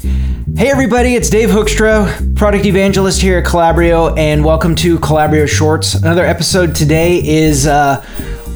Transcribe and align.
Hey 0.00 0.70
everybody, 0.70 1.14
it's 1.14 1.30
Dave 1.30 1.50
Hoekstra, 1.50 2.36
product 2.36 2.66
evangelist 2.66 3.20
here 3.20 3.38
at 3.38 3.44
Calabrio, 3.44 4.16
and 4.18 4.44
welcome 4.44 4.74
to 4.76 4.98
Calabrio 4.98 5.46
Shorts. 5.46 5.94
Another 5.94 6.24
episode 6.24 6.74
today 6.74 7.24
is 7.24 7.66
uh, 7.66 8.04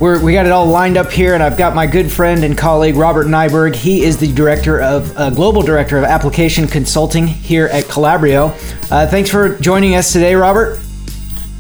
we're, 0.01 0.23
we 0.23 0.33
got 0.33 0.47
it 0.47 0.53
all 0.53 0.67
lined 0.67 0.97
up 0.97 1.13
here, 1.13 1.35
and 1.35 1.43
I've 1.43 1.57
got 1.57 1.77
my 1.77 1.87
good 1.87 2.11
friend 2.11 2.43
and 2.43 2.59
colleague 2.59 2.97
Robert 2.97 3.27
Nyberg. 3.27 3.77
He 3.77 4.03
is 4.03 4.17
the 4.17 4.33
director 4.33 4.81
of 4.81 5.17
uh, 5.17 5.31
global 5.31 5.63
director 5.63 5.97
of 5.97 6.05
application 6.05 6.67
consulting 6.67 7.27
here 7.27 7.67
at 7.67 7.85
Calabrio. 7.85 8.49
Uh, 8.91 9.07
thanks 9.07 9.31
for 9.31 9.57
joining 9.59 9.95
us 9.95 10.13
today, 10.13 10.35
Robert. 10.35 10.81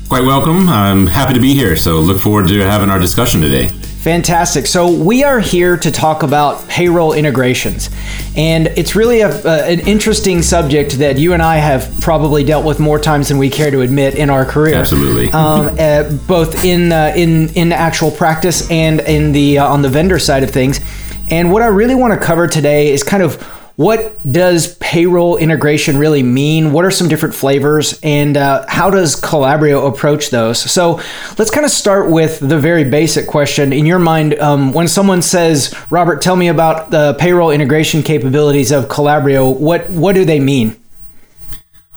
Quite 0.09 0.25
welcome. 0.25 0.69
I'm 0.69 1.07
happy 1.07 1.35
to 1.35 1.41
be 1.41 1.55
here. 1.55 1.77
So 1.77 2.01
look 2.01 2.21
forward 2.21 2.49
to 2.49 2.61
having 2.61 2.91
our 2.91 2.99
discussion 2.99 3.41
today. 3.41 3.71
Fantastic. 3.99 4.67
So, 4.67 4.91
we 4.91 5.25
are 5.25 5.41
here 5.41 5.77
to 5.77 5.91
talk 5.91 6.23
about 6.23 6.69
payroll 6.69 7.13
integrations. 7.13 7.91
And 8.37 8.69
it's 8.69 8.95
really 8.95 9.23
a, 9.23 9.31
an 9.65 9.81
interesting 9.81 10.43
subject 10.43 10.93
that 10.99 11.19
you 11.19 11.33
and 11.33 11.43
I 11.43 11.57
have 11.57 11.93
probably 12.01 12.45
dealt 12.45 12.65
with 12.65 12.79
more 12.79 13.01
times 13.01 13.29
than 13.29 13.39
we 13.39 13.51
care 13.51 13.73
to 13.73 13.81
admit 13.81 14.15
in 14.15 14.31
our 14.31 14.45
career. 14.45 14.77
Absolutely. 14.77 15.33
Um, 15.33 15.77
uh, 15.79 16.11
both 16.29 16.65
in, 16.65 16.93
uh, 16.93 17.13
in, 17.17 17.49
in 17.55 17.73
actual 17.73 18.13
practice 18.13 18.71
and 18.71 19.01
in 19.01 19.33
the, 19.33 19.59
uh, 19.59 19.67
on 19.67 19.83
the 19.83 19.89
vendor 19.89 20.21
side 20.21 20.45
of 20.45 20.51
things. 20.51 20.81
And 21.31 21.51
what 21.51 21.63
I 21.63 21.67
really 21.67 21.97
want 21.97 22.19
to 22.19 22.25
cover 22.25 22.47
today 22.47 22.93
is 22.93 23.03
kind 23.03 23.23
of 23.23 23.37
what 23.79 24.21
does 24.29 24.75
payroll 24.79 25.37
integration 25.37 25.99
really 25.99 26.25
mean? 26.25 26.73
What 26.73 26.85
are 26.85 26.91
some 26.91 27.09
different 27.09 27.33
flavors, 27.33 28.01
and 28.03 28.37
uh, 28.37 28.65
how 28.67 28.91
does 28.91 29.15
Calabrio 29.15 29.87
approach 29.87 30.31
those? 30.31 30.59
So 30.59 31.01
let's 31.39 31.53
kind 31.53 31.65
of 31.65 31.71
start 31.71 32.11
with 32.11 32.41
the 32.41 32.59
very 32.59 32.83
basic 32.83 33.29
question. 33.29 33.73
In 33.73 33.87
your 33.87 34.01
mind, 34.01 34.35
um, 34.41 34.73
when 34.73 34.89
someone 34.89 35.23
says, 35.23 35.73
"Robert, 35.91 36.21
tell 36.21 36.35
me 36.35 36.49
about 36.49 36.91
the 36.91 37.15
payroll 37.21 37.53
integration 37.53 38.03
capabilities 38.03 38.73
of 38.73 38.89
Calabrio," 38.89 39.49
what 39.49 39.89
what 39.91 40.17
do 40.17 40.25
they 40.25 40.41
mean? 40.41 40.75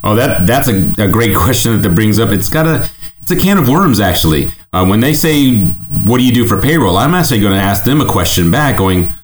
Oh, 0.03 0.13
that 0.13 0.45
that's 0.45 0.67
a, 0.67 0.93
a 0.99 1.07
great 1.07 1.35
question 1.35 1.81
that 1.81 1.95
brings 1.95 2.19
up. 2.19 2.29
It's 2.29 2.47
got 2.47 2.67
a 2.67 2.87
it's 3.23 3.31
a 3.31 3.35
can 3.35 3.57
of 3.57 3.67
worms 3.67 3.99
actually. 3.99 4.51
Uh, 4.71 4.85
when 4.85 4.99
they 4.99 5.15
say, 5.15 5.57
"What 6.05 6.19
do 6.19 6.23
you 6.23 6.31
do 6.31 6.47
for 6.47 6.61
payroll?" 6.61 6.95
I'm 6.95 7.15
actually 7.15 7.41
going 7.41 7.57
to 7.57 7.59
ask 7.59 7.85
them 7.85 8.01
a 8.01 8.05
question 8.05 8.51
back, 8.51 8.77
going 8.77 9.15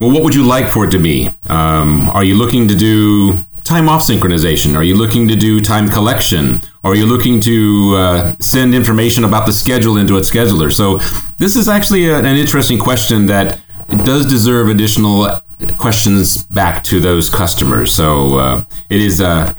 well, 0.00 0.10
what 0.10 0.22
would 0.22 0.34
you 0.34 0.44
like 0.44 0.68
for 0.68 0.84
it 0.84 0.90
to 0.92 0.98
be? 0.98 1.30
Um, 1.48 2.08
are 2.10 2.24
you 2.24 2.34
looking 2.36 2.68
to 2.68 2.74
do 2.74 3.38
time 3.64 3.88
off 3.88 4.02
synchronization? 4.02 4.74
Are 4.76 4.82
you 4.82 4.94
looking 4.94 5.28
to 5.28 5.36
do 5.36 5.60
time 5.60 5.88
collection? 5.88 6.60
Are 6.84 6.94
you 6.94 7.04
looking 7.04 7.40
to 7.40 7.94
uh, 7.96 8.34
send 8.38 8.74
information 8.74 9.24
about 9.24 9.46
the 9.46 9.52
schedule 9.52 9.96
into 9.96 10.16
a 10.16 10.20
scheduler? 10.20 10.72
So 10.72 10.98
this 11.36 11.56
is 11.56 11.68
actually 11.68 12.08
a, 12.08 12.18
an 12.18 12.24
interesting 12.24 12.78
question 12.78 13.26
that 13.26 13.60
does 14.04 14.26
deserve 14.26 14.68
additional 14.68 15.42
questions 15.76 16.44
back 16.44 16.84
to 16.84 17.00
those 17.00 17.28
customers. 17.28 17.92
So 17.92 18.38
uh, 18.38 18.64
it 18.88 19.00
is 19.00 19.20
uh, 19.20 19.52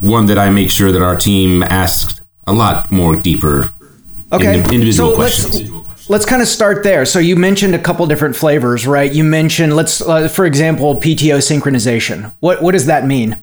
one 0.00 0.26
that 0.26 0.38
I 0.38 0.50
make 0.50 0.70
sure 0.70 0.92
that 0.92 1.02
our 1.02 1.16
team 1.16 1.62
asks 1.62 2.20
a 2.46 2.52
lot 2.52 2.92
more 2.92 3.16
deeper 3.16 3.72
okay. 4.30 4.58
individual 4.58 5.10
so 5.10 5.16
questions. 5.16 5.60
Let's, 5.60 5.73
Let's 6.08 6.26
kind 6.26 6.42
of 6.42 6.48
start 6.48 6.82
there. 6.82 7.04
So 7.06 7.18
you 7.18 7.36
mentioned 7.36 7.74
a 7.74 7.78
couple 7.78 8.06
different 8.06 8.36
flavors, 8.36 8.86
right? 8.86 9.12
You 9.12 9.24
mentioned 9.24 9.74
let's 9.74 10.00
uh, 10.00 10.28
for 10.28 10.44
example, 10.44 10.96
PTO 10.96 11.38
synchronization. 11.38 12.32
What 12.40 12.62
what 12.62 12.72
does 12.72 12.86
that 12.86 13.06
mean? 13.06 13.38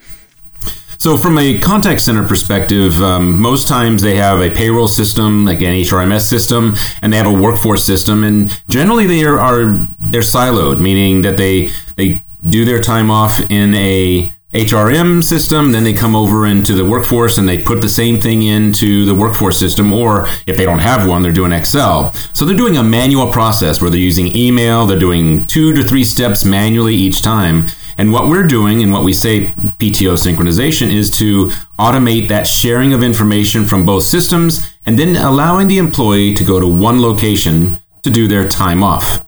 So, 1.01 1.17
from 1.17 1.39
a 1.39 1.57
contact 1.57 1.99
center 2.01 2.21
perspective, 2.21 3.01
um, 3.01 3.41
most 3.41 3.67
times 3.67 4.03
they 4.03 4.17
have 4.17 4.39
a 4.39 4.51
payroll 4.51 4.87
system, 4.87 5.45
like 5.45 5.59
an 5.61 5.73
HRMS 5.81 6.21
system, 6.21 6.75
and 7.01 7.11
they 7.11 7.17
have 7.17 7.25
a 7.25 7.33
workforce 7.33 7.83
system, 7.83 8.23
and 8.23 8.61
generally 8.69 9.07
they 9.07 9.23
are, 9.23 9.39
are 9.39 9.63
they're 9.97 10.21
siloed, 10.21 10.79
meaning 10.79 11.23
that 11.23 11.37
they 11.37 11.71
they 11.95 12.21
do 12.47 12.65
their 12.65 12.79
time 12.79 13.09
off 13.09 13.39
in 13.49 13.73
a 13.73 14.31
HRM 14.53 15.23
system, 15.23 15.71
then 15.71 15.85
they 15.85 15.93
come 15.93 16.13
over 16.13 16.45
into 16.45 16.73
the 16.73 16.83
workforce 16.83 17.37
and 17.37 17.47
they 17.47 17.57
put 17.57 17.79
the 17.79 17.87
same 17.87 18.19
thing 18.19 18.43
into 18.43 19.05
the 19.05 19.15
workforce 19.15 19.57
system, 19.57 19.93
or 19.93 20.27
if 20.45 20.57
they 20.57 20.65
don't 20.65 20.79
have 20.79 21.07
one, 21.07 21.21
they're 21.21 21.31
doing 21.31 21.53
Excel. 21.53 22.11
So 22.33 22.43
they're 22.43 22.57
doing 22.57 22.75
a 22.75 22.83
manual 22.83 23.31
process 23.31 23.81
where 23.81 23.89
they're 23.89 23.99
using 23.99 24.35
email, 24.35 24.85
they're 24.85 24.99
doing 24.99 25.45
two 25.47 25.73
to 25.73 25.83
three 25.83 26.03
steps 26.03 26.43
manually 26.43 26.95
each 26.95 27.21
time. 27.21 27.67
And 27.97 28.11
what 28.11 28.27
we're 28.27 28.47
doing, 28.47 28.83
and 28.83 28.91
what 28.91 29.05
we 29.05 29.13
say 29.13 29.45
PTO 29.45 30.17
synchronization, 30.17 30.91
is 30.91 31.09
to 31.11 31.47
automate 31.79 32.27
that 32.27 32.45
sharing 32.45 32.93
of 32.93 33.03
information 33.03 33.65
from 33.65 33.85
both 33.85 34.03
systems 34.03 34.73
and 34.85 34.99
then 34.99 35.15
allowing 35.15 35.69
the 35.69 35.77
employee 35.77 36.33
to 36.33 36.43
go 36.43 36.59
to 36.59 36.67
one 36.67 37.01
location 37.01 37.79
to 38.01 38.09
do 38.09 38.27
their 38.27 38.47
time 38.47 38.83
off. 38.83 39.25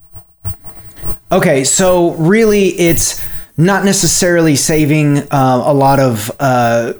Okay, 1.31 1.63
so 1.63 2.11
really 2.11 2.69
it's 2.79 3.23
not 3.57 3.85
necessarily 3.85 4.55
saving 4.55 5.19
uh, 5.31 5.63
a 5.65 5.73
lot 5.73 5.99
of 5.99 6.31
uh, 6.39 6.93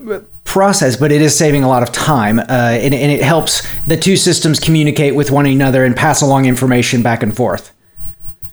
process, 0.44 0.96
but 0.96 1.12
it 1.12 1.22
is 1.22 1.36
saving 1.36 1.64
a 1.64 1.68
lot 1.68 1.84
of 1.84 1.92
time, 1.92 2.40
uh, 2.40 2.44
and, 2.48 2.94
and, 2.94 3.12
it 3.12 3.22
helps 3.22 3.68
the 3.86 3.98
two 3.98 4.16
systems 4.16 4.60
communicate 4.60 5.16
with 5.16 5.32
one 5.32 5.46
another 5.46 5.84
and 5.84 5.96
pass 5.96 6.22
along 6.22 6.46
information 6.46 7.02
back 7.02 7.24
and 7.24 7.36
forth. 7.36 7.72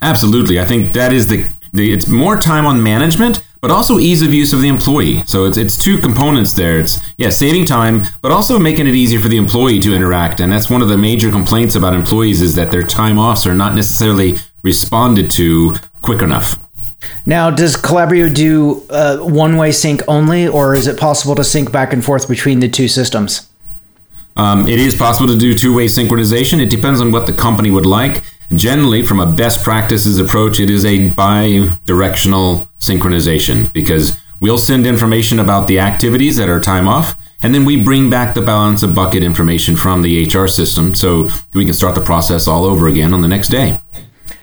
Absolutely, 0.01 0.59
I 0.59 0.65
think 0.65 0.95
that 0.95 1.13
is 1.13 1.27
the, 1.27 1.47
the 1.73 1.93
it's 1.93 2.09
more 2.09 2.39
time 2.39 2.65
on 2.65 2.83
management, 2.83 3.43
but 3.61 3.71
also 3.71 3.99
ease 3.99 4.23
of 4.23 4.33
use 4.33 4.55
of 4.55 4.63
the 4.63 4.69
employee. 4.69 5.23
So 5.27 5.45
it's 5.45 5.59
it's 5.59 5.77
two 5.77 5.99
components 5.99 6.55
there. 6.55 6.79
It's 6.79 7.03
yeah, 7.19 7.29
saving 7.29 7.67
time, 7.67 8.05
but 8.23 8.33
also 8.33 8.59
making 8.59 8.87
it 8.87 8.95
easier 8.95 9.21
for 9.21 9.29
the 9.29 9.37
employee 9.37 9.79
to 9.81 9.95
interact. 9.95 10.41
And 10.41 10.51
that's 10.51 10.71
one 10.71 10.81
of 10.81 10.89
the 10.89 10.97
major 10.97 11.31
complaints 11.31 11.75
about 11.75 11.93
employees 11.93 12.41
is 12.41 12.55
that 12.55 12.71
their 12.71 12.83
time 12.83 13.19
offs 13.19 13.47
are 13.47 13.55
not 13.55 13.75
necessarily 13.75 14.39
responded 14.63 15.31
to 15.33 15.77
quick 16.01 16.23
enough. 16.23 16.59
Now, 17.27 17.51
does 17.51 17.77
Calabrio 17.77 18.33
do 18.33 18.85
uh, 18.91 19.19
one 19.19 19.57
way 19.57 19.73
sync 19.73 20.03
only, 20.09 20.47
or 20.47 20.75
is 20.75 20.87
it 20.87 20.99
possible 20.99 21.35
to 21.35 21.45
sync 21.45 21.73
back 21.73 21.93
and 21.93 22.05
forth 22.05 22.29
between 22.29 22.61
the 22.61 22.69
two 22.69 22.89
systems? 22.89 23.49
Um, 24.37 24.69
it 24.69 24.79
is 24.79 24.95
possible 24.95 25.27
to 25.29 25.39
do 25.39 25.55
two 25.55 25.75
way 25.75 25.87
synchronization. 25.87 26.61
It 26.61 26.71
depends 26.71 27.01
on 27.01 27.13
what 27.13 27.27
the 27.27 27.33
company 27.33 27.71
would 27.71 27.87
like. 27.87 28.23
Generally, 28.55 29.05
from 29.05 29.21
a 29.21 29.31
best 29.31 29.63
practices 29.63 30.19
approach, 30.19 30.59
it 30.59 30.71
is 30.71 30.85
a 30.85 31.09
bi 31.11 31.69
directional 31.87 32.69
synchronization 32.81 33.73
because 33.73 34.19
we'll 34.41 34.59
send 34.59 34.87
information 34.87 35.39
about 35.39 35.69
the 35.69 35.79
activities 35.79 36.37
that 36.37 36.49
are 36.49 36.59
time 36.59 36.89
off, 36.89 37.17
and 37.43 37.55
then 37.55 37.65
we 37.65 37.83
bring 37.83 38.11
back 38.11 38.35
the 38.35 38.43
balance 38.43 38.83
of 38.83 38.95
bucket 38.95 39.23
information 39.23 39.77
from 39.77 40.03
the 40.03 40.27
HR 40.27 40.49
system 40.49 40.95
so 40.95 41.29
we 41.55 41.65
can 41.65 41.75
start 41.75 41.95
the 41.95 42.01
process 42.01 42.49
all 42.49 42.65
over 42.65 42.89
again 42.89 43.15
on 43.15 43.21
the 43.21 43.29
next 43.29 43.49
day. 43.49 43.79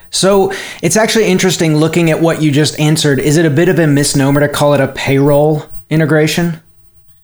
So 0.10 0.52
it's 0.82 0.98
actually 0.98 1.26
interesting 1.26 1.76
looking 1.76 2.10
at 2.10 2.22
what 2.22 2.42
you 2.42 2.52
just 2.52 2.80
answered. 2.80 3.20
Is 3.20 3.38
it 3.38 3.46
a 3.46 3.50
bit 3.50 3.70
of 3.70 3.80
a 3.80 3.88
misnomer 3.88 4.40
to 4.40 4.50
call 4.50 4.74
it 4.74 4.82
a 4.82 4.88
payroll 4.88 5.66
integration? 5.90 6.62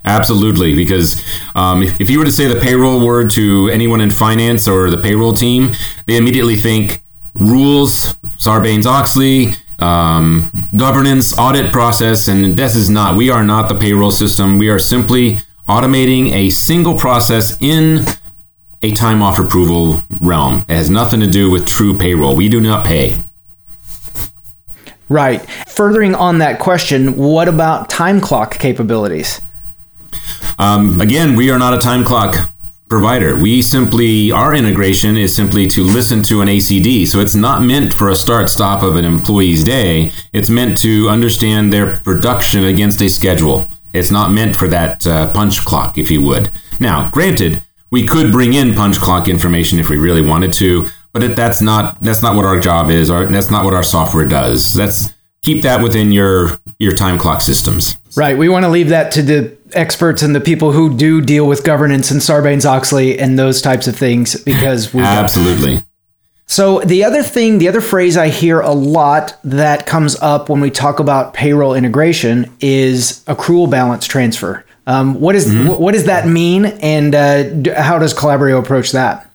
Absolutely, 0.05 0.75
because 0.75 1.23
um, 1.55 1.81
if, 1.81 2.01
if 2.01 2.09
you 2.09 2.19
were 2.19 2.25
to 2.25 2.31
say 2.31 2.47
the 2.47 2.59
payroll 2.59 3.05
word 3.05 3.31
to 3.31 3.69
anyone 3.71 4.01
in 4.01 4.11
finance 4.11 4.67
or 4.67 4.89
the 4.89 4.97
payroll 4.97 5.31
team, 5.31 5.71
they 6.07 6.17
immediately 6.17 6.57
think 6.57 7.01
rules, 7.35 8.15
Sarbanes 8.37 8.85
Oxley, 8.85 9.53
um, 9.79 10.51
governance, 10.75 11.37
audit 11.37 11.71
process, 11.71 12.27
and 12.27 12.57
this 12.57 12.75
is 12.75 12.89
not. 12.89 13.15
We 13.15 13.29
are 13.29 13.43
not 13.43 13.69
the 13.69 13.75
payroll 13.75 14.11
system. 14.11 14.57
We 14.57 14.69
are 14.69 14.79
simply 14.79 15.39
automating 15.67 16.31
a 16.31 16.49
single 16.49 16.97
process 16.97 17.57
in 17.61 18.05
a 18.83 18.91
time 18.91 19.23
off 19.23 19.39
approval 19.39 20.03
realm. 20.19 20.65
It 20.67 20.75
has 20.75 20.89
nothing 20.89 21.21
to 21.21 21.27
do 21.27 21.49
with 21.49 21.65
true 21.65 21.97
payroll. 21.97 22.35
We 22.35 22.49
do 22.49 22.61
not 22.61 22.85
pay. 22.85 23.17
Right. 25.09 25.41
Furthering 25.67 26.15
on 26.15 26.39
that 26.39 26.59
question, 26.59 27.15
what 27.15 27.47
about 27.47 27.89
time 27.89 28.19
clock 28.19 28.59
capabilities? 28.59 29.41
Um, 30.57 31.01
again, 31.01 31.35
we 31.35 31.49
are 31.49 31.59
not 31.59 31.73
a 31.73 31.77
time 31.77 32.03
clock 32.03 32.51
provider. 32.89 33.35
We 33.35 33.61
simply, 33.61 34.31
our 34.31 34.53
integration 34.53 35.17
is 35.17 35.33
simply 35.33 35.65
to 35.67 35.83
listen 35.83 36.21
to 36.23 36.41
an 36.41 36.47
ACD. 36.47 37.07
So 37.07 37.19
it's 37.19 37.35
not 37.35 37.63
meant 37.63 37.93
for 37.93 38.09
a 38.09 38.15
start 38.15 38.49
stop 38.49 38.83
of 38.83 38.95
an 38.95 39.05
employee's 39.05 39.63
day. 39.63 40.11
It's 40.31 40.49
meant 40.49 40.77
to 40.79 41.09
understand 41.09 41.71
their 41.71 41.97
production 41.97 42.65
against 42.65 43.01
a 43.01 43.09
schedule. 43.09 43.67
It's 43.93 44.11
not 44.11 44.31
meant 44.31 44.55
for 44.55 44.67
that 44.67 45.07
uh, 45.07 45.31
punch 45.31 45.63
clock, 45.65 45.97
if 45.97 46.11
you 46.11 46.21
would. 46.21 46.51
Now, 46.79 47.09
granted, 47.09 47.63
we 47.93 48.07
could 48.07 48.31
bring 48.31 48.55
in 48.55 48.73
punch 48.73 48.97
clock 48.97 49.27
information 49.27 49.77
if 49.77 49.87
we 49.87 49.97
really 49.97 50.23
wanted 50.23 50.51
to, 50.51 50.89
but 51.11 51.23
it, 51.23 51.35
that's 51.35 51.61
not 51.61 52.01
that's 52.01 52.23
not 52.23 52.35
what 52.35 52.43
our 52.43 52.59
job 52.59 52.89
is. 52.89 53.11
Our, 53.11 53.27
that's 53.27 53.51
not 53.51 53.63
what 53.63 53.75
our 53.75 53.83
software 53.83 54.27
does. 54.27 54.73
That's 54.73 55.13
keep 55.43 55.61
that 55.61 55.83
within 55.83 56.11
your 56.11 56.59
your 56.79 56.95
time 56.95 57.19
clock 57.19 57.39
systems. 57.41 57.95
Right. 58.17 58.35
We 58.35 58.49
want 58.49 58.65
to 58.65 58.69
leave 58.69 58.89
that 58.89 59.11
to 59.11 59.21
the 59.21 59.55
experts 59.73 60.23
and 60.23 60.33
the 60.33 60.41
people 60.41 60.71
who 60.71 60.97
do 60.97 61.21
deal 61.21 61.47
with 61.47 61.63
governance 61.63 62.09
and 62.09 62.19
Sarbanes 62.19 62.65
Oxley 62.65 63.19
and 63.19 63.37
those 63.37 63.61
types 63.61 63.85
of 63.85 63.95
things 63.95 64.43
because 64.43 64.91
we 64.91 65.01
absolutely. 65.03 65.83
So 66.47 66.79
the 66.79 67.03
other 67.03 67.21
thing, 67.21 67.59
the 67.59 67.67
other 67.67 67.81
phrase 67.81 68.17
I 68.17 68.29
hear 68.29 68.59
a 68.59 68.73
lot 68.73 69.37
that 69.43 69.85
comes 69.85 70.15
up 70.19 70.49
when 70.49 70.61
we 70.61 70.71
talk 70.71 70.99
about 70.99 71.35
payroll 71.35 71.75
integration 71.75 72.51
is 72.59 73.23
accrual 73.27 73.69
balance 73.69 74.07
transfer. 74.07 74.65
Um, 74.85 75.19
what, 75.21 75.35
is, 75.35 75.47
mm-hmm. 75.47 75.81
what 75.81 75.93
does 75.93 76.05
that 76.05 76.27
mean, 76.27 76.65
and 76.65 77.15
uh, 77.15 77.81
how 77.81 77.99
does 77.99 78.13
Calabrio 78.13 78.59
approach 78.59 78.91
that? 78.91 79.29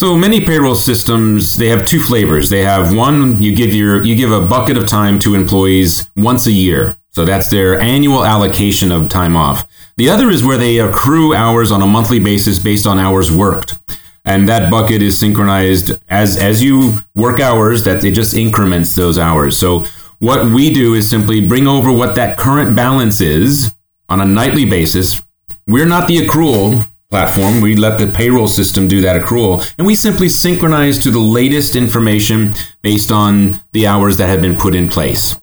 So 0.00 0.16
many 0.16 0.42
payroll 0.42 0.76
systems 0.76 1.56
they 1.56 1.68
have 1.68 1.84
two 1.84 2.00
flavors. 2.00 2.48
They 2.48 2.64
have 2.64 2.96
one 2.96 3.42
you 3.42 3.54
give 3.54 3.74
your 3.74 4.02
you 4.02 4.14
give 4.14 4.32
a 4.32 4.40
bucket 4.40 4.78
of 4.78 4.86
time 4.86 5.18
to 5.18 5.34
employees 5.34 6.08
once 6.16 6.46
a 6.46 6.52
year. 6.52 6.96
So 7.10 7.26
that's 7.26 7.50
their 7.50 7.78
annual 7.78 8.24
allocation 8.24 8.92
of 8.92 9.10
time 9.10 9.36
off. 9.36 9.66
The 9.98 10.08
other 10.08 10.30
is 10.30 10.42
where 10.42 10.56
they 10.56 10.78
accrue 10.78 11.34
hours 11.34 11.70
on 11.70 11.82
a 11.82 11.86
monthly 11.86 12.18
basis 12.18 12.58
based 12.58 12.86
on 12.86 12.98
hours 12.98 13.30
worked. 13.30 13.78
And 14.24 14.48
that 14.48 14.70
bucket 14.70 15.02
is 15.02 15.18
synchronized 15.18 15.92
as 16.08 16.38
as 16.38 16.62
you 16.62 17.00
work 17.14 17.38
hours 17.38 17.84
that 17.84 18.02
it 18.02 18.12
just 18.12 18.34
increments 18.34 18.94
those 18.94 19.18
hours. 19.18 19.58
So 19.58 19.84
what 20.18 20.46
we 20.46 20.72
do 20.72 20.94
is 20.94 21.06
simply 21.06 21.46
bring 21.46 21.66
over 21.66 21.92
what 21.92 22.14
that 22.14 22.38
current 22.38 22.74
balance 22.74 23.20
is 23.20 23.74
on 24.10 24.20
a 24.20 24.26
nightly 24.26 24.66
basis. 24.66 25.22
We're 25.66 25.86
not 25.86 26.08
the 26.08 26.18
accrual 26.18 26.86
platform. 27.10 27.60
We 27.60 27.76
let 27.76 27.98
the 27.98 28.06
payroll 28.06 28.48
system 28.48 28.88
do 28.88 29.00
that 29.00 29.20
accrual, 29.20 29.66
and 29.78 29.86
we 29.86 29.94
simply 29.94 30.28
synchronize 30.28 30.98
to 31.00 31.10
the 31.10 31.18
latest 31.18 31.76
information 31.76 32.54
based 32.82 33.10
on 33.10 33.60
the 33.72 33.86
hours 33.86 34.16
that 34.18 34.28
have 34.28 34.40
been 34.40 34.56
put 34.56 34.74
in 34.74 34.88
place. 34.88 35.38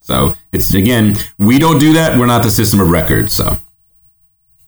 So 0.00 0.34
it's 0.52 0.74
again, 0.74 1.16
we 1.38 1.58
don't 1.58 1.78
do 1.78 1.94
that. 1.94 2.18
We're 2.18 2.26
not 2.26 2.42
the 2.42 2.50
system 2.50 2.80
of 2.80 2.90
record. 2.90 3.30
So. 3.30 3.58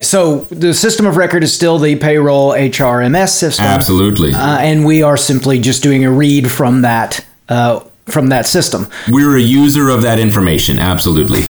So 0.01 0.43
the 0.43 0.75
system 0.75 1.07
of 1.07 1.17
record 1.17 1.43
is 1.43 1.53
still 1.53 1.77
the 1.79 1.97
payroll 1.97 2.53
HRMS 2.53 3.31
system. 3.31 3.65
Absolutely. 3.65 4.33
Uh, 4.33 4.59
and 4.59 4.85
we 4.85 5.03
are 5.03 5.17
simply 5.17 5.59
just 5.59 5.83
doing 5.83 6.05
a 6.05 6.11
read 6.11 6.53
from 6.53 6.83
that 6.83 7.27
uh, 7.49 7.81
from 8.07 8.29
that 8.29 8.47
system. 8.47 8.87
We're 9.09 9.37
a 9.37 9.41
user 9.41 9.89
of 9.89 10.03
that 10.03 10.21
information. 10.21 10.79
Absolutely. 10.79 11.48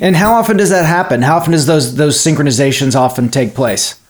And 0.00 0.16
how 0.16 0.34
often 0.34 0.56
does 0.56 0.70
that 0.70 0.84
happen? 0.84 1.22
How 1.22 1.36
often 1.36 1.52
does 1.52 1.66
those 1.66 1.96
those 1.96 2.16
synchronizations 2.16 2.94
often 2.94 3.28
take 3.28 3.54
place? 3.54 4.00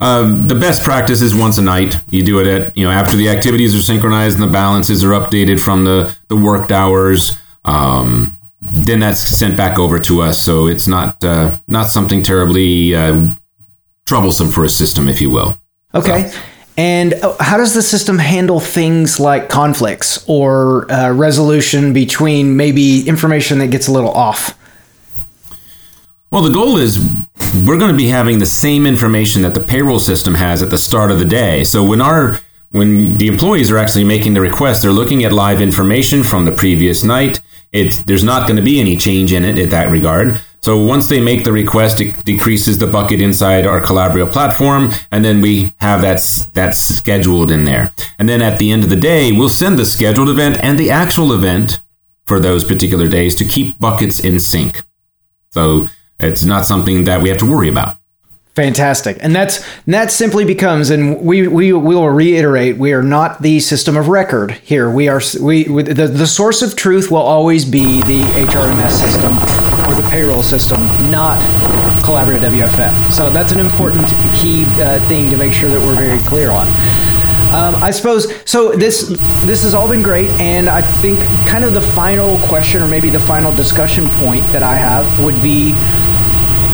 Uh, 0.00 0.22
the 0.46 0.54
best 0.54 0.82
practice 0.82 1.22
is 1.22 1.34
once 1.34 1.58
a 1.58 1.62
night. 1.62 1.96
You 2.10 2.24
do 2.24 2.40
it 2.40 2.46
at 2.46 2.76
you 2.76 2.84
know 2.84 2.90
after 2.90 3.16
the 3.16 3.28
activities 3.28 3.74
are 3.74 3.80
synchronized 3.80 4.38
and 4.38 4.48
the 4.48 4.52
balances 4.52 5.04
are 5.04 5.10
updated 5.10 5.60
from 5.60 5.84
the 5.84 6.14
the 6.28 6.36
worked 6.36 6.72
hours. 6.72 7.38
Um, 7.64 8.38
then 8.60 9.00
that's 9.00 9.20
sent 9.20 9.56
back 9.56 9.78
over 9.78 9.98
to 10.00 10.22
us, 10.22 10.38
so 10.38 10.66
it's 10.66 10.86
not 10.86 11.22
uh, 11.24 11.58
not 11.66 11.86
something 11.86 12.22
terribly 12.22 12.94
uh, 12.94 13.26
troublesome 14.06 14.50
for 14.50 14.64
a 14.64 14.68
system, 14.68 15.08
if 15.08 15.20
you 15.20 15.30
will. 15.30 15.58
Okay. 15.94 16.28
So. 16.28 16.40
And 16.76 17.14
uh, 17.14 17.36
how 17.38 17.58
does 17.58 17.74
the 17.74 17.82
system 17.82 18.18
handle 18.18 18.58
things 18.58 19.20
like 19.20 19.48
conflicts 19.48 20.24
or 20.26 20.90
uh, 20.90 21.12
resolution 21.12 21.92
between 21.92 22.56
maybe 22.56 23.06
information 23.06 23.58
that 23.58 23.68
gets 23.68 23.88
a 23.88 23.92
little 23.92 24.10
off? 24.10 24.58
Well, 26.32 26.40
the 26.40 26.48
goal 26.48 26.78
is 26.78 26.98
we're 27.66 27.76
going 27.76 27.90
to 27.90 27.96
be 27.96 28.08
having 28.08 28.38
the 28.38 28.46
same 28.46 28.86
information 28.86 29.42
that 29.42 29.52
the 29.52 29.60
payroll 29.60 29.98
system 29.98 30.32
has 30.32 30.62
at 30.62 30.70
the 30.70 30.78
start 30.78 31.10
of 31.10 31.18
the 31.18 31.26
day. 31.26 31.62
So 31.62 31.84
when 31.84 32.00
our 32.00 32.40
when 32.70 33.18
the 33.18 33.26
employees 33.26 33.70
are 33.70 33.76
actually 33.76 34.04
making 34.04 34.32
the 34.32 34.40
request, 34.40 34.80
they're 34.80 34.92
looking 34.92 35.24
at 35.24 35.32
live 35.34 35.60
information 35.60 36.24
from 36.24 36.46
the 36.46 36.52
previous 36.52 37.04
night. 37.04 37.42
It's 37.70 38.02
there's 38.04 38.24
not 38.24 38.48
going 38.48 38.56
to 38.56 38.62
be 38.62 38.80
any 38.80 38.96
change 38.96 39.30
in 39.30 39.44
it 39.44 39.58
in 39.58 39.68
that 39.68 39.90
regard. 39.90 40.40
So 40.60 40.82
once 40.82 41.06
they 41.06 41.20
make 41.20 41.44
the 41.44 41.52
request, 41.52 42.00
it 42.00 42.24
decreases 42.24 42.78
the 42.78 42.86
bucket 42.86 43.20
inside 43.20 43.66
our 43.66 43.82
Calabrio 43.82 44.26
platform, 44.26 44.90
and 45.10 45.22
then 45.22 45.42
we 45.42 45.74
have 45.80 46.00
that 46.00 46.22
that's 46.54 46.78
scheduled 46.78 47.50
in 47.50 47.66
there. 47.66 47.92
And 48.18 48.26
then 48.26 48.40
at 48.40 48.58
the 48.58 48.70
end 48.70 48.84
of 48.84 48.88
the 48.88 48.96
day, 48.96 49.32
we'll 49.32 49.50
send 49.50 49.78
the 49.78 49.84
scheduled 49.84 50.30
event 50.30 50.64
and 50.64 50.80
the 50.80 50.90
actual 50.90 51.34
event 51.34 51.82
for 52.24 52.40
those 52.40 52.64
particular 52.64 53.06
days 53.06 53.34
to 53.34 53.44
keep 53.44 53.78
buckets 53.78 54.18
in 54.18 54.40
sync. 54.40 54.82
So 55.50 55.90
it's 56.22 56.44
not 56.44 56.64
something 56.64 57.04
that 57.04 57.22
we 57.22 57.28
have 57.28 57.38
to 57.38 57.50
worry 57.50 57.68
about. 57.68 57.96
Fantastic, 58.54 59.16
and 59.20 59.34
that's 59.34 59.66
and 59.86 59.94
that 59.94 60.12
simply 60.12 60.44
becomes, 60.44 60.90
and 60.90 61.22
we 61.22 61.48
we 61.48 61.72
will 61.72 62.10
reiterate, 62.10 62.76
we 62.76 62.92
are 62.92 63.02
not 63.02 63.40
the 63.40 63.60
system 63.60 63.96
of 63.96 64.08
record 64.08 64.50
here. 64.50 64.90
We 64.90 65.08
are 65.08 65.22
we 65.40 65.64
the 65.64 66.06
the 66.06 66.26
source 66.26 66.60
of 66.60 66.76
truth 66.76 67.10
will 67.10 67.16
always 67.16 67.64
be 67.64 68.02
the 68.02 68.20
HRMS 68.20 68.90
system 68.90 69.32
or 69.88 69.94
the 69.94 70.06
payroll 70.10 70.42
system, 70.42 70.82
not 71.10 71.40
Calabrio 72.04 72.38
WFM. 72.40 73.10
So 73.10 73.30
that's 73.30 73.52
an 73.52 73.60
important 73.60 74.06
key 74.34 74.64
uh, 74.82 75.00
thing 75.08 75.30
to 75.30 75.38
make 75.38 75.54
sure 75.54 75.70
that 75.70 75.80
we're 75.80 75.96
very 75.96 76.20
clear 76.26 76.50
on. 76.50 76.66
Um, 77.52 77.74
I 77.82 77.90
suppose 77.90 78.34
so. 78.44 78.72
This 78.72 79.08
this 79.46 79.62
has 79.62 79.72
all 79.72 79.88
been 79.88 80.02
great, 80.02 80.28
and 80.40 80.68
I 80.68 80.82
think 80.82 81.18
kind 81.46 81.64
of 81.64 81.72
the 81.72 81.80
final 81.80 82.38
question, 82.48 82.82
or 82.82 82.88
maybe 82.88 83.08
the 83.08 83.20
final 83.20 83.54
discussion 83.54 84.08
point 84.20 84.42
that 84.52 84.62
I 84.62 84.74
have 84.74 85.24
would 85.24 85.40
be 85.42 85.72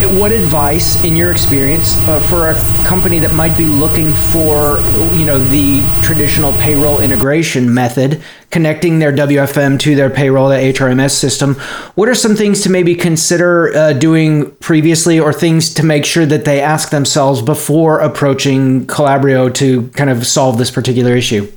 what 0.06 0.31
advice, 0.31 1.03
in 1.05 1.17
your 1.17 1.33
experience, 1.33 1.97
uh, 2.06 2.21
for 2.21 2.50
a 2.50 2.55
company 2.87 3.19
that 3.19 3.35
might 3.35 3.56
be 3.59 3.67
looking 3.67 4.12
for, 4.12 4.79
you 5.15 5.25
know, 5.25 5.39
the 5.39 5.83
traditional 6.03 6.53
payroll 6.53 7.00
integration 7.00 7.73
method, 7.73 8.23
connecting 8.50 9.00
their 9.00 9.12
WFM 9.12 9.79
to 9.81 9.97
their 9.97 10.09
payroll, 10.09 10.49
the 10.49 10.56
HRMS 10.56 11.11
system? 11.11 11.55
What 11.97 12.09
are 12.09 12.15
some 12.15 12.37
things 12.37 12.62
to 12.62 12.71
maybe 12.71 12.95
consider 12.95 13.75
uh, 13.75 13.93
doing 13.93 14.53
previously, 14.56 15.19
or 15.19 15.33
things 15.33 15.75
to 15.75 15.85
make 15.85 16.05
sure 16.05 16.27
that 16.27 16.44
they 16.44 16.61
ask 16.61 16.91
themselves 16.91 17.43
before 17.43 17.99
approaching 17.99 18.87
Calabrio 18.87 19.53
to 19.55 19.89
kind 19.89 20.11
of 20.11 20.27
solve 20.27 20.59
this 20.59 20.71
particular 20.71 21.17
issue? 21.17 21.51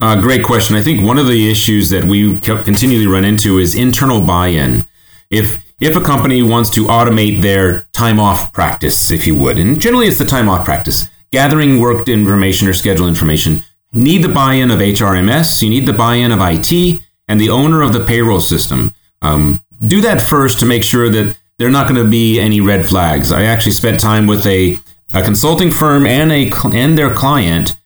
Uh, 0.00 0.20
great 0.20 0.44
question. 0.44 0.76
I 0.76 0.82
think 0.82 1.02
one 1.02 1.18
of 1.18 1.28
the 1.28 1.50
issues 1.50 1.90
that 1.90 2.04
we 2.04 2.38
continually 2.40 3.06
run 3.06 3.24
into 3.24 3.58
is 3.58 3.74
internal 3.74 4.20
buy-in. 4.20 4.84
If 5.30 5.63
if 5.80 5.96
a 5.96 6.00
company 6.00 6.42
wants 6.42 6.70
to 6.70 6.84
automate 6.84 7.42
their 7.42 7.82
time 7.92 8.20
off 8.20 8.52
practice, 8.52 9.10
if 9.10 9.26
you 9.26 9.34
would, 9.34 9.58
and 9.58 9.80
generally 9.80 10.06
it's 10.06 10.18
the 10.18 10.24
time 10.24 10.48
off 10.48 10.64
practice, 10.64 11.08
gathering 11.32 11.80
worked 11.80 12.08
information 12.08 12.68
or 12.68 12.74
schedule 12.74 13.08
information, 13.08 13.62
need 13.92 14.22
the 14.22 14.28
buy-in 14.28 14.70
of 14.70 14.78
HRMS, 14.78 15.62
you 15.62 15.70
need 15.70 15.86
the 15.86 15.92
buy-in 15.92 16.32
of 16.32 16.38
IT, 16.40 17.02
and 17.28 17.40
the 17.40 17.50
owner 17.50 17.82
of 17.82 17.92
the 17.92 18.04
payroll 18.04 18.40
system. 18.40 18.92
Um, 19.22 19.62
do 19.86 20.00
that 20.02 20.20
first 20.20 20.60
to 20.60 20.66
make 20.66 20.82
sure 20.82 21.08
that 21.10 21.36
there 21.58 21.68
are 21.68 21.72
not 21.72 21.88
going 21.88 22.02
to 22.02 22.08
be 22.08 22.40
any 22.40 22.60
red 22.60 22.86
flags. 22.86 23.30
I 23.30 23.44
actually 23.44 23.72
spent 23.72 24.00
time 24.00 24.26
with 24.26 24.46
a, 24.46 24.78
a 25.12 25.22
consulting 25.22 25.70
firm 25.70 26.06
and 26.06 26.32
a 26.32 26.50
and 26.72 26.98
their 26.98 27.14
client 27.14 27.76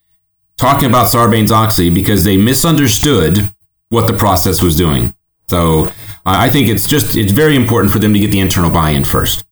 talking 0.57 0.89
about 0.89 1.07
Sarbanes 1.07 1.51
Oxley 1.51 1.91
because 1.91 2.25
they 2.25 2.37
misunderstood 2.37 3.53
what 3.91 4.07
the 4.07 4.13
process 4.13 4.61
was 4.61 4.77
doing. 4.77 5.15
So 5.49 5.91
I 6.37 6.51
think 6.51 6.69
it's 6.69 6.87
just 6.87 7.17
it's 7.17 7.33
very 7.33 7.57
important 7.57 7.93
for 7.93 7.99
them 7.99 8.13
to 8.13 8.19
get 8.19 8.31
the 8.31 8.41
internal 8.41 8.71
buy-in 8.71 9.05
first. 9.05 9.45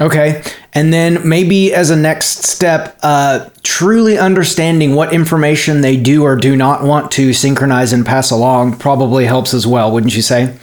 Okay. 0.00 0.42
And 0.72 0.92
then 0.92 1.26
maybe 1.28 1.72
as 1.72 1.90
a 1.90 1.96
next 1.96 2.44
step, 2.44 2.98
uh, 3.02 3.48
truly 3.62 4.18
understanding 4.18 4.94
what 4.94 5.12
information 5.12 5.80
they 5.80 5.96
do 5.96 6.24
or 6.24 6.34
do 6.34 6.56
not 6.56 6.82
want 6.82 7.12
to 7.12 7.32
synchronize 7.32 7.92
and 7.92 8.04
pass 8.04 8.30
along 8.30 8.78
probably 8.78 9.26
helps 9.26 9.54
as 9.54 9.66
well, 9.66 9.92
wouldn't 9.92 10.16
you 10.16 10.22
say? 10.22 10.56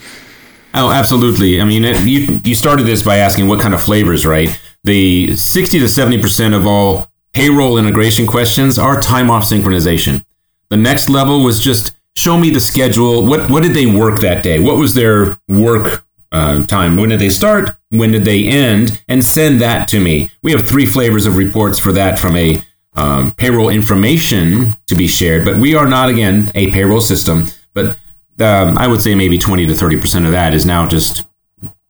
Oh, 0.74 0.90
absolutely. 0.90 1.60
I 1.60 1.64
mean, 1.64 1.84
it, 1.84 2.00
you 2.02 2.40
you 2.44 2.54
started 2.54 2.84
this 2.84 3.02
by 3.02 3.16
asking 3.16 3.48
what 3.48 3.60
kind 3.60 3.74
of 3.74 3.82
flavors, 3.82 4.26
right? 4.26 4.60
The 4.84 5.36
60 5.36 5.78
to 5.78 5.84
70% 5.86 6.56
of 6.56 6.66
all 6.66 7.08
payroll 7.32 7.78
integration 7.78 8.26
questions 8.26 8.78
are 8.78 9.00
time 9.00 9.30
off 9.30 9.44
synchronization. 9.44 10.24
The 10.68 10.76
next 10.76 11.08
level 11.08 11.42
was 11.42 11.60
just 11.60 11.92
show 12.14 12.38
me 12.38 12.50
the 12.50 12.60
schedule. 12.60 13.26
What 13.26 13.50
what 13.50 13.62
did 13.62 13.74
they 13.74 13.86
work 13.86 14.20
that 14.20 14.42
day? 14.42 14.60
What 14.60 14.76
was 14.76 14.94
their 14.94 15.38
work 15.48 16.04
uh, 16.32 16.64
time? 16.66 16.96
When 16.96 17.08
did 17.08 17.20
they 17.20 17.30
start? 17.30 17.76
When 17.90 18.12
did 18.12 18.24
they 18.24 18.46
end? 18.46 19.02
And 19.08 19.24
send 19.24 19.60
that 19.60 19.88
to 19.88 20.00
me. 20.00 20.30
We 20.42 20.52
have 20.52 20.66
three 20.66 20.86
flavors 20.86 21.26
of 21.26 21.36
reports 21.36 21.78
for 21.78 21.92
that 21.92 22.18
from 22.18 22.36
a 22.36 22.62
um, 22.94 23.32
payroll 23.32 23.68
information 23.68 24.76
to 24.86 24.94
be 24.94 25.06
shared, 25.06 25.44
but 25.44 25.56
we 25.56 25.74
are 25.74 25.88
not 25.88 26.08
again 26.08 26.50
a 26.54 26.70
payroll 26.70 27.00
system. 27.00 27.46
But 27.72 27.96
um, 28.40 28.76
I 28.76 28.86
would 28.86 29.00
say 29.00 29.14
maybe 29.14 29.38
twenty 29.38 29.66
to 29.66 29.74
thirty 29.74 29.98
percent 29.98 30.26
of 30.26 30.32
that 30.32 30.54
is 30.54 30.66
now 30.66 30.86
just 30.86 31.26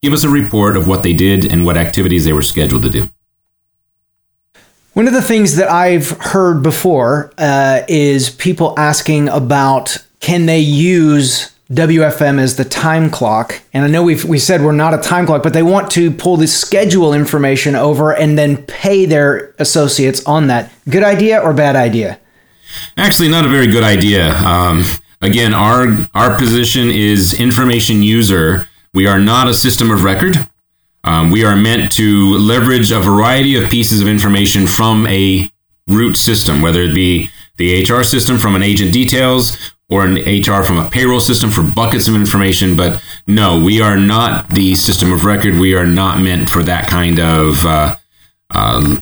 give 0.03 0.13
us 0.13 0.25
a 0.25 0.29
report 0.29 0.77
of 0.77 0.87
what 0.89 1.03
they 1.03 1.13
did 1.13 1.51
and 1.51 1.65
what 1.65 1.77
activities 1.77 2.25
they 2.25 2.33
were 2.33 2.43
scheduled 2.43 2.83
to 2.83 2.91
do. 2.91 3.11
One 4.93 5.07
of 5.07 5.13
the 5.13 5.23
things 5.23 5.57
that 5.57 5.71
I've 5.71 6.11
heard 6.11 6.63
before 6.63 7.33
uh, 7.39 7.83
is 7.89 8.31
people 8.31 8.75
asking 8.77 9.29
about 9.29 9.99
can 10.21 10.47
they 10.47 10.61
use 10.61 11.51
WFM 11.73 12.39
as 12.39 12.57
the 12.57 12.65
time 12.65 13.11
clock? 13.11 13.61
And 13.73 13.85
I 13.85 13.89
know 13.89 14.03
we've 14.03 14.25
we 14.25 14.39
said 14.39 14.63
we're 14.63 14.73
not 14.73 14.95
a 14.95 14.99
time 14.99 15.27
clock, 15.27 15.43
but 15.43 15.53
they 15.53 15.63
want 15.63 15.91
to 15.93 16.11
pull 16.11 16.37
the 16.37 16.47
schedule 16.47 17.15
information 17.15 17.75
over 17.75 18.15
and 18.15 18.39
then 18.39 18.65
pay 18.65 19.07
their 19.07 19.55
associates 19.59 20.25
on 20.27 20.47
that. 20.49 20.71
Good 20.89 21.03
idea 21.03 21.41
or 21.41 21.53
bad 21.53 21.77
idea? 21.77 22.21
Actually, 22.97 23.31
not 23.31 23.45
a 23.45 23.49
very 23.49 23.67
good 23.67 23.83
idea. 23.83 24.35
Um, 24.37 24.85
again, 25.23 25.55
our 25.55 25.87
our 26.15 26.37
position 26.37 26.91
is 26.91 27.35
information 27.35 28.03
user. 28.03 28.69
We 28.93 29.07
are 29.07 29.19
not 29.19 29.49
a 29.49 29.55
system 29.55 29.91
of 29.91 30.05
record. 30.05 30.49
Um, 31.03 31.31
we 31.31 31.45
are 31.45 31.57
meant 31.57 31.93
to 31.93 32.37
leverage 32.37 32.93
a 32.93 33.01
variety 33.01 33.57
of 33.57 33.71
pieces 33.71 34.03
of 34.03 34.09
information 34.09 34.67
from 34.67 35.07
a 35.07 35.51
root 35.87 36.17
system, 36.17 36.61
whether 36.61 36.83
it 36.83 36.95
be 36.95 37.31
the 37.57 37.83
HR 37.83 38.03
system 38.03 38.39
from 38.39 38.55
an 38.55 38.63
agent 38.63 38.93
details 38.93 39.57
or 39.91 40.07
an 40.07 40.15
HR 40.15 40.63
from 40.63 40.79
a 40.79 40.89
payroll 40.89 41.21
system 41.21 41.51
for 41.51 41.63
buckets 41.63 42.09
of 42.09 42.15
information. 42.15 42.77
But 42.77 43.03
no, 43.27 43.63
we 43.63 43.81
are 43.81 43.97
not 43.97 44.49
the 44.51 44.75
system 44.77 45.13
of 45.13 45.25
record. 45.25 45.59
We 45.59 45.75
are 45.75 45.87
not 45.87 46.21
meant 46.21 46.49
for 46.49 46.63
that 46.63 46.89
kind 46.89 47.19
of 47.19 47.65
uh, 47.65 47.97
uh, 48.51 49.01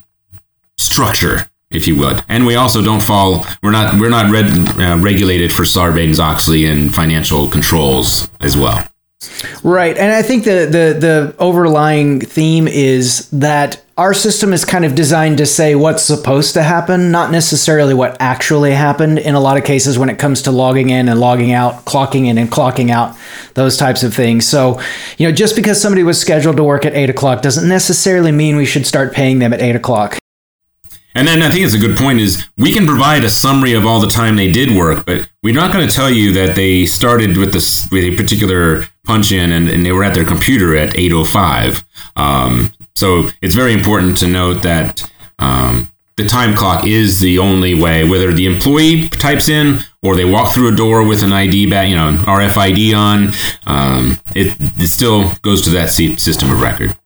structure, 0.77 1.49
if 1.71 1.87
you 1.87 1.97
would. 1.99 2.25
And 2.29 2.47
we 2.47 2.55
also 2.55 2.83
don't 2.83 3.03
fall. 3.03 3.45
We're 3.63 3.71
not. 3.71 4.01
We're 4.01 4.09
not 4.09 4.33
red, 4.33 4.81
uh, 4.81 4.99
regulated 4.99 5.53
for 5.53 5.63
Sarbanes 5.63 6.19
Oxley 6.19 6.65
and 6.65 6.95
financial 6.95 7.49
controls 7.49 8.31
as 8.41 8.57
well. 8.57 8.85
Right, 9.65 9.99
and 9.99 10.13
I 10.13 10.23
think 10.23 10.45
the 10.45 10.67
the 10.67 10.97
the 10.99 11.35
overlying 11.41 12.21
theme 12.21 12.69
is 12.69 13.29
that 13.31 13.83
our 13.97 14.15
system 14.15 14.53
is 14.53 14.65
kind 14.65 14.85
of 14.85 14.95
designed 14.95 15.39
to 15.39 15.47
say 15.47 15.75
what's 15.75 16.05
supposed 16.05 16.55
to 16.55 16.63
happen, 16.63 17.11
not 17.11 17.33
necessarily 17.33 17.95
what 17.95 18.17
actually 18.21 18.73
happened. 18.73 19.19
In 19.19 19.35
a 19.35 19.41
lot 19.41 19.57
of 19.57 19.65
cases, 19.65 19.99
when 19.99 20.09
it 20.09 20.21
comes 20.21 20.43
to 20.43 20.53
logging 20.53 20.91
in 20.91 21.09
and 21.09 21.19
logging 21.19 21.51
out, 21.53 21.85
clocking 21.85 22.27
in 22.27 22.39
and 22.39 22.49
clocking 22.49 22.91
out, 22.91 23.17
those 23.55 23.77
types 23.77 24.05
of 24.05 24.15
things. 24.15 24.47
So, 24.47 24.81
you 25.17 25.27
know, 25.27 25.35
just 25.35 25.57
because 25.57 25.83
somebody 25.83 26.05
was 26.05 26.21
scheduled 26.21 26.57
to 26.59 26.65
work 26.65 26.85
at 26.85 26.95
eight 26.95 27.11
o'clock 27.11 27.43
doesn't 27.43 27.69
necessarily 27.69 28.31
mean 28.31 28.55
we 28.55 28.67
should 28.67 28.87
start 28.87 29.13
paying 29.13 29.41
them 29.41 29.53
at 29.53 29.61
eight 29.61 29.75
o'clock. 29.75 30.19
And 31.19 31.27
then 31.27 31.43
I 31.43 31.51
think 31.51 31.65
it's 31.65 31.75
a 31.75 31.79
good 31.79 31.99
point 31.99 32.21
is 32.21 32.47
we 32.57 32.73
can 32.73 32.87
provide 32.87 33.25
a 33.25 33.29
summary 33.29 33.73
of 33.73 33.85
all 33.85 33.99
the 33.99 34.07
time 34.07 34.37
they 34.37 34.53
did 34.53 34.71
work, 34.71 35.05
but 35.05 35.29
we're 35.43 35.53
not 35.53 35.73
going 35.73 35.85
to 35.85 35.93
tell 35.93 36.09
you 36.09 36.33
that 36.35 36.55
they 36.55 36.87
started 36.87 37.37
with 37.37 37.53
this 37.53 37.91
with 37.91 38.05
a 38.05 38.15
particular 38.15 38.85
punch 39.05 39.33
in 39.33 39.51
and, 39.51 39.69
and 39.69 39.85
they 39.85 39.91
were 39.91 40.05
at 40.05 40.15
their 40.15 40.25
computer 40.25 40.77
at 40.77 40.91
8:05. 40.91 41.83
Um, 42.15 42.71
so 42.95 43.31
it's 43.43 43.57
very 43.57 43.73
important 43.73 44.19
to 44.19 44.29
note 44.29 44.63
that 44.63 45.11
um, 45.41 45.89
the 46.17 46.25
time 46.25 46.55
clock 46.55 46.87
is 46.87 47.19
the 47.19 47.41
only 47.41 47.75
way, 47.75 48.09
whether 48.09 48.33
the 48.33 48.47
employee 48.47 49.09
types 49.09 49.49
in 49.49 49.81
or 50.03 50.15
they 50.15 50.25
walk 50.25 50.53
through 50.53 50.73
a 50.73 50.77
door 50.77 51.03
with 51.03 51.25
an 51.25 51.33
ID 51.33 51.71
back, 51.71 51.89
you 51.89 51.97
know, 51.97 52.11
an 52.11 52.19
RFID 52.19 52.97
on, 52.97 53.33
um, 53.67 54.19
it, 54.37 54.57
it 54.81 54.87
still 54.87 55.33
goes 55.43 55.63
to 55.63 55.71
that 55.71 55.91
system 55.91 56.53
of 56.53 56.61
record. 56.61 56.98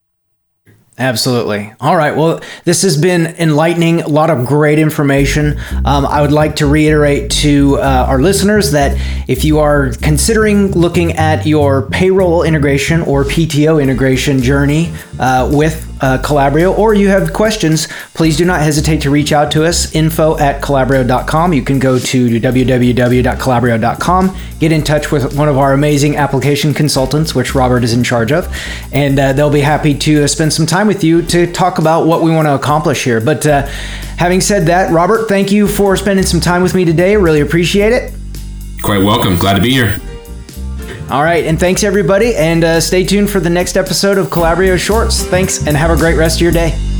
Absolutely. 0.99 1.73
All 1.79 1.97
right. 1.97 2.15
Well, 2.15 2.39
this 2.65 2.83
has 2.83 3.01
been 3.01 3.25
enlightening. 3.37 4.01
A 4.01 4.07
lot 4.07 4.29
of 4.29 4.45
great 4.45 4.77
information. 4.77 5.59
Um, 5.85 6.05
I 6.05 6.21
would 6.21 6.31
like 6.31 6.57
to 6.57 6.67
reiterate 6.67 7.31
to 7.31 7.77
uh, 7.79 8.05
our 8.07 8.21
listeners 8.21 8.71
that 8.71 8.95
if 9.27 9.43
you 9.43 9.57
are 9.57 9.91
considering 10.01 10.71
looking 10.73 11.13
at 11.13 11.47
your 11.47 11.89
payroll 11.89 12.43
integration 12.43 13.01
or 13.01 13.23
PTO 13.23 13.81
integration 13.81 14.39
journey 14.43 14.93
uh, 15.19 15.49
with 15.51 15.82
uh, 16.03 16.17
Calabrio, 16.21 16.77
or 16.77 16.93
you 16.93 17.07
have 17.07 17.31
questions, 17.31 17.87
please 18.13 18.35
do 18.35 18.43
not 18.43 18.61
hesitate 18.61 19.01
to 19.01 19.09
reach 19.09 19.31
out 19.31 19.49
to 19.53 19.63
us. 19.63 19.95
Info 19.95 20.37
at 20.37 20.61
calabrio.com. 20.61 21.53
You 21.53 21.63
can 21.63 21.79
go 21.79 21.97
to 21.97 22.27
www.calabrio.com, 22.41 24.37
get 24.59 24.73
in 24.73 24.83
touch 24.83 25.11
with 25.13 25.37
one 25.37 25.47
of 25.47 25.57
our 25.57 25.71
amazing 25.71 26.17
application 26.17 26.73
consultants, 26.73 27.33
which 27.33 27.55
Robert 27.55 27.85
is 27.85 27.93
in 27.93 28.03
charge 28.03 28.33
of, 28.33 28.53
and 28.91 29.17
uh, 29.17 29.31
they'll 29.31 29.49
be 29.49 29.61
happy 29.61 29.97
to 29.99 30.25
uh, 30.25 30.27
spend 30.27 30.51
some 30.51 30.65
time 30.65 30.87
with 30.87 31.05
you 31.05 31.21
to 31.21 31.49
talk 31.53 31.79
about 31.79 32.05
what 32.05 32.21
we 32.21 32.31
want 32.31 32.49
to 32.49 32.53
accomplish 32.53 33.05
here. 33.05 33.21
But 33.21 33.47
uh, 33.47 33.65
having 34.17 34.41
said 34.41 34.67
that, 34.67 34.91
Robert, 34.91 35.29
thank 35.29 35.53
you 35.53 35.69
for 35.69 35.95
spending 35.95 36.25
some 36.25 36.41
time 36.41 36.61
with 36.61 36.75
me 36.75 36.83
today. 36.83 37.15
Really 37.15 37.39
appreciate 37.39 37.93
it. 37.93 38.11
Quite 38.81 39.01
welcome. 39.03 39.37
Glad 39.37 39.53
to 39.53 39.61
be 39.61 39.71
here. 39.71 39.97
All 41.09 41.23
right, 41.23 41.45
and 41.45 41.59
thanks 41.59 41.83
everybody, 41.83 42.35
and 42.35 42.63
uh, 42.63 42.79
stay 42.79 43.05
tuned 43.05 43.29
for 43.29 43.39
the 43.39 43.49
next 43.49 43.77
episode 43.77 44.17
of 44.17 44.29
Calabrio 44.29 44.77
Shorts. 44.77 45.23
Thanks, 45.23 45.67
and 45.67 45.77
have 45.77 45.91
a 45.91 45.97
great 45.97 46.15
rest 46.15 46.37
of 46.37 46.41
your 46.41 46.51
day. 46.51 46.92